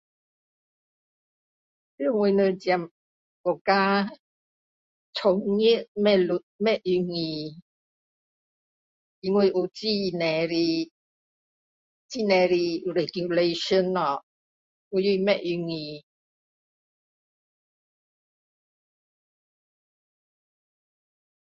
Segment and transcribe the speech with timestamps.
[2.19, 2.71] 我们这
[3.43, 4.11] 国家
[5.13, 6.81] 从业不路不容
[7.15, 7.61] 易
[9.19, 10.91] 因为有很多的
[12.09, 12.55] 很多的
[12.97, 14.25] regulations 咯
[14.89, 16.03] 所以不容易